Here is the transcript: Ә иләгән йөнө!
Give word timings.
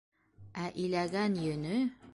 Ә 0.63 0.65
иләгән 0.85 1.39
йөнө! 1.47 1.81